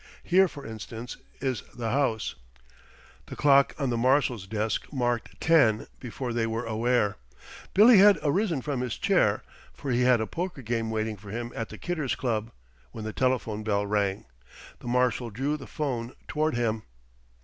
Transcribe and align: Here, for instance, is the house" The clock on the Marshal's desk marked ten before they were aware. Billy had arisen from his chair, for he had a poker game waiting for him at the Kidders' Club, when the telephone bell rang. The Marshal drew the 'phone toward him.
Here, 0.23 0.47
for 0.47 0.65
instance, 0.65 1.17
is 1.41 1.61
the 1.75 1.91
house" 1.91 2.33
The 3.27 3.35
clock 3.35 3.75
on 3.77 3.91
the 3.91 3.97
Marshal's 3.99 4.47
desk 4.47 4.91
marked 4.91 5.39
ten 5.39 5.85
before 5.99 6.33
they 6.33 6.47
were 6.47 6.65
aware. 6.65 7.17
Billy 7.75 7.99
had 7.99 8.17
arisen 8.23 8.63
from 8.63 8.81
his 8.81 8.97
chair, 8.97 9.43
for 9.75 9.91
he 9.91 10.01
had 10.01 10.19
a 10.19 10.25
poker 10.25 10.63
game 10.63 10.89
waiting 10.89 11.17
for 11.17 11.29
him 11.29 11.51
at 11.55 11.69
the 11.69 11.77
Kidders' 11.77 12.15
Club, 12.15 12.49
when 12.91 13.03
the 13.03 13.13
telephone 13.13 13.61
bell 13.63 13.85
rang. 13.85 14.25
The 14.79 14.87
Marshal 14.87 15.29
drew 15.29 15.55
the 15.55 15.67
'phone 15.67 16.15
toward 16.27 16.55
him. 16.55 16.81